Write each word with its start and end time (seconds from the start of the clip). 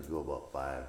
I'd 0.00 0.08
go 0.10 0.20
about 0.20 0.50
five. 0.50 0.84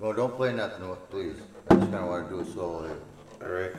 No, 0.00 0.12
don't 0.12 0.36
play 0.36 0.52
nothing, 0.52 0.86
please. 1.10 1.34
I 1.68 1.74
just 1.74 1.90
kinda 1.90 2.06
wanna 2.06 2.28
do 2.28 2.38
a 2.38 2.44
solo 2.44 2.86
here. 2.86 2.98
Alright. 3.42 3.72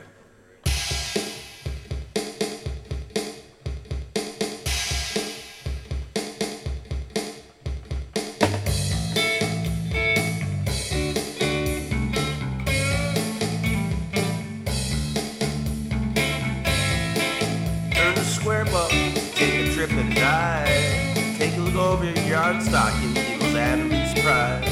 Earn 17.96 18.14
the 18.14 18.24
square 18.24 18.66
buck, 18.66 18.90
take 19.34 19.66
a 19.66 19.72
trip 19.72 19.90
and 19.92 20.14
die. 20.14 21.34
Take 21.38 21.56
a 21.56 21.60
look 21.60 21.76
over 21.76 22.04
your 22.04 22.18
yard 22.26 22.62
stocking, 22.62 23.14
Athlete's 23.56 24.20
pride. 24.22 24.64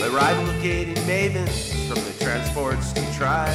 My 0.00 0.08
rival 0.08 0.46
gated 0.60 0.98
mavens 0.98 1.72
from 1.88 2.02
the 2.04 2.24
transports 2.24 2.92
to 2.92 3.14
try. 3.14 3.54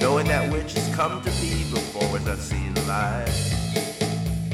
Knowing 0.00 0.26
that 0.28 0.50
which 0.52 0.72
has 0.74 0.94
come 0.94 1.20
to 1.22 1.30
be 1.40 1.64
before 1.70 2.10
was 2.12 2.24
not 2.24 2.38
seen 2.38 2.76
alive. 2.78 3.28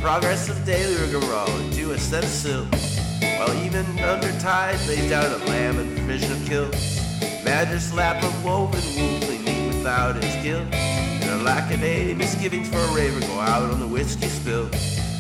Progress 0.01 0.49
of 0.49 0.65
daily 0.65 0.97
rigmarole 0.97 1.59
into 1.61 1.93
a 1.93 1.99
set 1.99 2.25
of 2.25 2.31
silks. 2.31 2.99
While 3.39 3.55
even 3.65 3.87
under 4.01 4.33
tide 4.41 4.81
lays 4.89 5.09
down 5.11 5.31
a 5.41 5.45
lamb 5.47 5.79
and 5.79 5.97
provision 5.97 6.33
of 6.33 6.45
kills. 6.47 7.01
Madras 7.45 7.93
lap 7.95 8.23
of 8.25 8.45
woven 8.45 8.83
woolly 8.97 9.39
neat 9.39 9.69
without 9.69 10.17
its 10.17 10.35
guilt. 10.43 10.67
And 10.73 11.41
a 11.41 11.45
lack 11.45 11.73
of 11.73 11.83
any 11.83 12.15
misgivings 12.15 12.69
for 12.69 12.79
a 12.79 12.95
raver 12.95 13.21
go 13.21 13.39
out 13.39 13.71
on 13.71 13.81
the 13.81 13.87
whiskey 13.87 14.29
spill. 14.29 14.69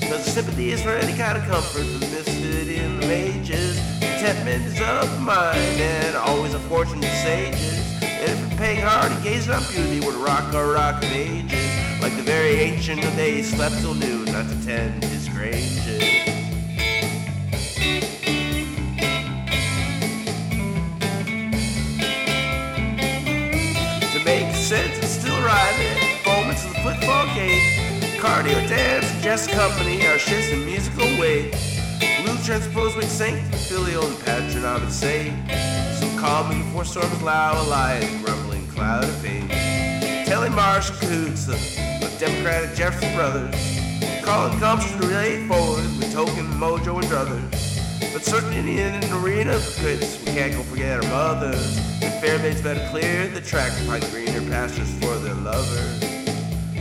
Cause 0.09 0.25
sympathy 0.25 0.73
is 0.73 0.83
for 0.83 0.91
any 0.91 1.17
kind 1.17 1.39
of 1.39 1.45
comfort 1.45 1.85
for 1.85 1.99
the 1.99 2.07
misfit 2.07 2.69
in 2.69 3.01
the 3.01 3.07
mages. 3.07 3.92
Contentment 4.23 4.81
of 4.81 5.21
mind 5.21 5.59
and 5.81 6.15
always 6.15 6.55
a 6.55 6.61
fortune 6.61 7.01
to 7.01 7.09
sages. 7.09 8.01
And 8.01 8.31
if 8.31 8.41
we're 8.41 8.57
paying 8.57 8.81
hard 8.81 9.11
and 9.11 9.21
gazing 9.21 9.53
on 9.53 9.65
beauty, 9.73 9.99
we're 9.99 10.17
rock 10.25 10.55
our 10.55 10.75
rock 10.75 11.03
of 11.03 11.11
ages. 11.11 12.01
Like 12.01 12.15
the 12.15 12.23
very 12.23 12.55
ancient 12.61 13.05
of 13.05 13.17
days 13.17 13.51
slept 13.53 13.81
till 13.81 13.95
noon, 13.95 14.27
not 14.27 14.49
to 14.49 14.65
tend 14.65 15.03
his 15.03 15.29
granges. 15.29 15.99
To 24.13 24.25
make 24.25 24.55
sense 24.55 24.99
and 25.01 25.09
still 25.09 25.45
arriving, 25.45 26.23
moments 26.25 26.65
of 26.65 26.75
the 26.75 26.79
football 26.79 27.27
game. 27.35 28.01
Cardio 28.21 28.69
dance 28.69 29.21
jest 29.21 29.51
company, 29.51 30.07
our 30.07 30.17
shifts 30.17 30.53
in 30.53 30.65
musical 30.65 31.07
way. 31.19 31.51
Blue 32.03 32.37
transpose 32.43 32.97
with 32.97 33.09
sanctum 33.09 33.53
filial 33.61 34.05
and 34.05 34.19
patronymic 34.25 34.91
say. 34.91 35.31
So 36.01 36.09
calmly 36.19 36.57
before 36.57 36.85
storms 36.85 37.23
loud, 37.23 37.65
a 37.65 37.69
lion 37.69 38.23
grumbling 38.25 38.67
cloud 38.69 39.05
of 39.05 39.23
pain. 39.23 39.49
Telling 40.27 40.53
Marsh 40.53 40.91
Coots 40.91 41.47
of, 41.47 41.55
of 42.03 42.19
Democratic 42.19 42.75
Jefferson 42.75 43.15
Brothers. 43.15 43.55
Calling 44.25 44.59
comes 44.59 44.85
to 44.91 44.99
relay 44.99 45.47
forward 45.47 45.85
with 45.97 46.13
token 46.13 46.47
mojo 46.59 46.99
and 47.01 47.07
druthers. 47.07 48.13
But 48.13 48.25
certainly 48.25 48.81
in 48.81 48.95
an 48.95 49.13
arena 49.23 49.53
of 49.53 49.77
quits, 49.79 50.19
we 50.21 50.33
can't 50.33 50.55
go 50.55 50.63
forget 50.65 51.05
our 51.05 51.11
mothers. 51.11 51.79
And 52.03 52.13
fair 52.21 52.39
maids 52.41 52.63
better 52.63 52.85
clear 52.91 53.29
the 53.29 53.41
track 53.41 53.71
to 53.73 53.85
find 53.85 54.03
greener 54.11 54.41
pastures 54.51 54.93
for 54.99 55.17
their 55.19 55.35
lovers. 55.35 56.01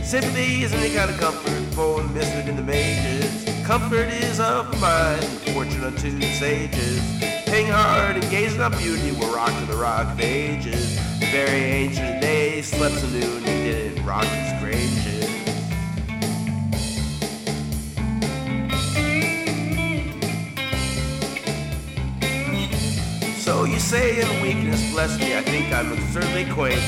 Sympathy 0.02 0.64
is 0.64 0.72
any 0.72 0.92
kind 0.92 1.10
of 1.10 1.20
comfort 1.20 1.62
for 1.74 2.02
the 2.02 2.08
misfit 2.08 2.48
in 2.48 2.56
the 2.56 2.62
mages. 2.62 3.51
Comfort 3.72 4.12
is 4.12 4.38
of 4.38 4.78
mind, 4.82 5.24
fortune 5.54 5.82
unto 5.82 6.20
sages. 6.20 7.00
hang 7.46 7.68
hard 7.68 8.16
and 8.16 8.30
gazing 8.30 8.60
on 8.60 8.70
beauty, 8.72 9.12
we're 9.12 9.34
rocking 9.34 9.66
the 9.66 9.74
rock 9.74 10.12
of 10.12 10.20
ages. 10.20 10.94
The 11.20 11.26
very 11.32 11.62
ancient 11.62 12.20
days 12.20 12.66
slept 12.66 12.98
till 12.98 13.08
noon 13.08 13.42
and 13.42 13.44
didn't 13.46 14.04
rock 14.04 14.26
its 14.28 14.60
granges. 14.60 15.24
So 23.42 23.64
you 23.64 23.78
say 23.78 24.20
in 24.20 24.42
weakness, 24.42 24.92
bless 24.92 25.18
me, 25.18 25.34
I 25.34 25.40
think 25.40 25.72
I'm 25.72 25.92
absurdly 25.92 26.44
quaint. 26.52 26.82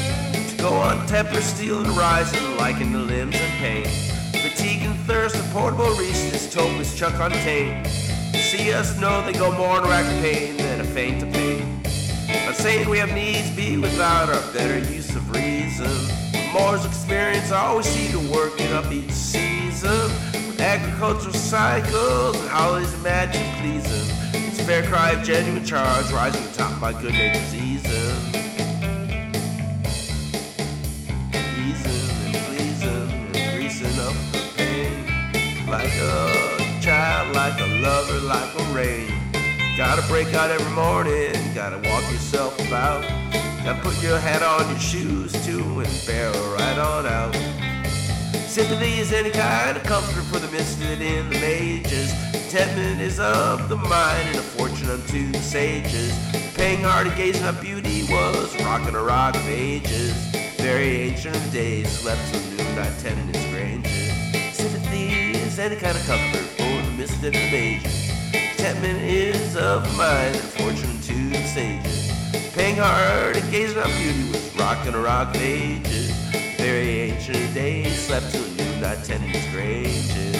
To 0.50 0.56
go 0.58 0.74
on 0.74 1.06
temper, 1.06 1.40
steel 1.40 1.78
and 1.82 1.96
rising, 1.96 2.58
liking 2.58 2.92
the 2.92 2.98
limbs 2.98 3.36
and 3.36 3.52
pain. 3.54 4.13
Fatigue 4.44 4.82
and 4.82 4.94
thirst, 5.06 5.36
and 5.36 5.52
portable 5.52 5.88
recess, 5.96 6.54
topus 6.54 6.94
chuck 6.94 7.18
on 7.18 7.30
taint. 7.30 7.86
See 7.86 8.74
us 8.74 8.94
know 9.00 9.24
they 9.24 9.32
go 9.32 9.50
more 9.56 9.78
in 9.78 9.84
rack 9.84 10.04
of 10.04 10.20
pain 10.20 10.58
than 10.58 10.82
a 10.82 10.84
faint 10.84 11.20
to 11.20 11.26
pain. 11.26 11.82
Not 12.44 12.54
saying 12.54 12.86
we 12.90 12.98
have 12.98 13.10
needs 13.14 13.50
be 13.56 13.78
without 13.78 14.28
our 14.28 14.52
better 14.52 14.78
use 14.92 15.08
of 15.16 15.30
reason. 15.30 15.90
Moore's 16.52 16.84
experience 16.84 17.52
I 17.52 17.68
always 17.68 17.86
see 17.86 18.12
to 18.12 18.18
work 18.30 18.60
it 18.60 18.70
up 18.72 18.92
each 18.92 19.12
season. 19.12 20.10
Agricultural 20.60 21.32
cycles 21.32 22.38
and 22.38 22.50
holidays 22.50 22.92
imagine 23.00 23.42
pleasing. 23.62 24.14
It's 24.46 24.60
a 24.60 24.64
fair 24.64 24.82
cry 24.82 25.12
of 25.12 25.24
genuine 25.24 25.64
charge 25.64 26.12
rising 26.12 26.42
to 26.42 26.48
the 26.48 26.54
top 26.54 26.78
by 26.78 26.92
good 27.00 27.14
nature's. 27.14 27.54
Easing 27.54 28.53
a 35.96 36.80
child, 36.80 37.34
like 37.34 37.58
a 37.60 37.66
lover, 37.80 38.20
like 38.20 38.54
a 38.58 38.64
rain. 38.74 39.12
Gotta 39.76 40.02
break 40.08 40.34
out 40.34 40.50
every 40.50 40.72
morning, 40.72 41.32
gotta 41.54 41.76
walk 41.88 42.02
yourself 42.12 42.58
about. 42.66 43.02
Gotta 43.64 43.80
put 43.82 44.02
your 44.02 44.18
hat 44.18 44.42
on 44.42 44.68
your 44.70 44.78
shoes 44.78 45.32
too 45.44 45.80
and 45.80 46.06
barrel 46.06 46.54
right 46.54 46.78
on 46.78 47.06
out. 47.06 47.34
Sympathy 48.46 48.98
is 49.00 49.12
any 49.12 49.30
kind 49.30 49.76
of 49.76 49.82
comfort 49.82 50.22
for 50.24 50.38
the 50.38 50.50
misfit 50.52 51.00
in 51.00 51.28
the 51.28 51.38
mages. 51.40 52.12
Contentment 52.32 53.00
is 53.00 53.18
of 53.18 53.68
the 53.68 53.76
mind 53.76 54.28
and 54.28 54.36
a 54.36 54.42
fortune 54.42 54.88
unto 54.88 55.32
the 55.32 55.40
sages. 55.40 56.16
Paying 56.54 56.82
hard 56.82 57.08
and 57.08 57.16
gazing 57.16 57.44
on 57.44 57.60
beauty 57.60 58.04
was 58.04 58.54
rocking 58.62 58.94
a 58.94 59.02
rock 59.02 59.34
of 59.34 59.48
ages. 59.48 60.12
Very 60.58 61.08
ancient 61.08 61.52
days, 61.52 61.90
slept 61.90 62.20
till 62.30 62.40
noon, 62.42 62.76
not 62.76 62.96
tending 63.00 63.26
his 63.34 63.44
granges. 63.52 64.03
Is 65.54 65.60
any 65.60 65.76
kind 65.76 65.96
of 65.96 66.04
comfort 66.04 66.46
for 66.56 66.62
the 66.64 66.94
misfit 66.98 67.32
in 67.32 67.52
the. 67.52 67.78
Contentment 68.32 69.00
is 69.02 69.56
of 69.56 69.84
mind 69.96 70.34
and 70.34 70.44
fortune 70.44 71.00
to 71.02 71.28
the 71.30 71.46
sages. 71.46 72.10
Paying 72.56 72.74
hard 72.74 73.36
and 73.36 73.50
gazing 73.52 73.78
on 73.78 73.88
beauty 73.92 74.32
was 74.32 74.52
rocking 74.56 74.94
a 74.94 74.98
rock 74.98 75.32
of 75.32 75.40
ages. 75.40 76.10
Very 76.56 77.02
ancient 77.02 77.54
days, 77.54 77.96
slept 78.04 78.32
till 78.32 78.42
noon, 78.42 78.80
not 78.80 79.04
tending 79.04 79.28
his 79.28 79.46
granges. 79.54 80.33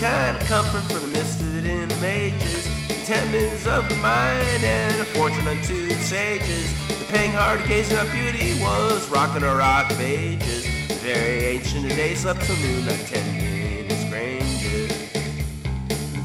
Kind 0.00 0.34
of 0.34 0.42
comfort 0.48 0.80
for 0.90 0.98
the 0.98 1.06
misfit 1.08 1.66
in 1.66 1.86
the 1.86 1.96
mages. 1.96 2.66
Contentment 2.88 3.52
is 3.52 3.66
of 3.66 3.86
the 3.86 3.94
mind 3.96 4.64
and 4.64 4.98
a 4.98 5.04
fortune 5.04 5.46
unto 5.46 5.88
the 5.88 5.94
sages. 5.94 6.72
The 6.88 7.04
paying 7.12 7.32
hard 7.32 7.62
gazing 7.68 7.98
on 7.98 8.10
beauty 8.10 8.58
was 8.62 9.06
rocking 9.10 9.42
a 9.42 9.54
rock 9.54 9.90
of 9.90 10.00
ages. 10.00 10.64
The 10.88 10.94
very 10.94 11.44
ancient 11.44 11.84
of 11.84 11.90
days 11.90 12.20
slept 12.20 12.40
till 12.44 12.56
noon, 12.56 12.86
not 12.86 12.98
tending 13.08 13.90
his 13.90 14.04
granges. 14.08 14.90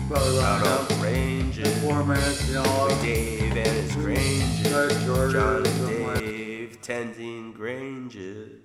Out 0.09 0.25
long 0.25 0.65
on 0.65 0.87
the 0.87 0.95
ranges. 1.03 1.83
Four 1.83 2.05
minutes, 2.05 2.47
you 2.47 2.53
know. 2.53 2.87
Dave 3.01 3.57
and 3.57 3.57
his 3.57 3.93
granges. 3.95 4.67
Start 4.69 4.91
shorter 5.03 5.27
or 5.27 5.31
John 5.31 5.65
and 5.65 6.19
Dave 6.19 6.81
tending 6.81 7.51
granges. 7.51 8.61